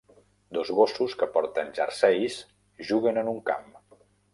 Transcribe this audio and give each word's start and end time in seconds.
Dos 0.57 0.71
gossos 0.79 1.13
que 1.21 1.29
porten 1.37 1.71
jerseis 1.81 2.41
juguen 2.91 3.25
en 3.25 3.35
un 3.39 3.43
camp. 3.53 3.75